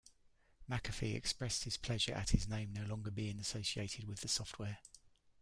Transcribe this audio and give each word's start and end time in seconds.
McAfee 0.67 1.13
expressed 1.13 1.63
his 1.63 1.77
pleasure 1.77 2.15
at 2.15 2.31
his 2.31 2.47
name 2.47 2.73
no 2.73 2.81
longer 2.85 3.11
being 3.11 3.39
associated 3.39 4.05
with 4.05 4.21
the 4.21 4.27
software. 4.27 4.79